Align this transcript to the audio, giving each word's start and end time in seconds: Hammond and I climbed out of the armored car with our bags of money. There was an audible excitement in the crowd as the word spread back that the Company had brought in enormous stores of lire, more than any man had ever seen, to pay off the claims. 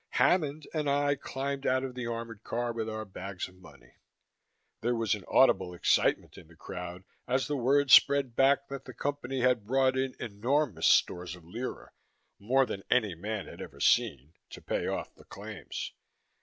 Hammond 0.13 0.65
and 0.73 0.89
I 0.89 1.13
climbed 1.13 1.67
out 1.67 1.83
of 1.83 1.93
the 1.93 2.07
armored 2.07 2.43
car 2.43 2.73
with 2.73 2.89
our 2.89 3.05
bags 3.05 3.47
of 3.47 3.57
money. 3.57 3.97
There 4.81 4.95
was 4.95 5.13
an 5.13 5.23
audible 5.27 5.75
excitement 5.75 6.39
in 6.39 6.47
the 6.47 6.55
crowd 6.55 7.03
as 7.27 7.45
the 7.47 7.55
word 7.55 7.91
spread 7.91 8.35
back 8.35 8.67
that 8.69 8.85
the 8.85 8.95
Company 8.95 9.41
had 9.41 9.67
brought 9.67 9.95
in 9.95 10.15
enormous 10.19 10.87
stores 10.87 11.35
of 11.35 11.45
lire, 11.45 11.93
more 12.39 12.65
than 12.65 12.81
any 12.89 13.13
man 13.13 13.45
had 13.45 13.61
ever 13.61 13.79
seen, 13.79 14.33
to 14.49 14.59
pay 14.59 14.87
off 14.87 15.13
the 15.13 15.25
claims. 15.25 15.93